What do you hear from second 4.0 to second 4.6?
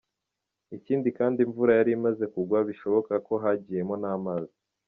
n’amazi.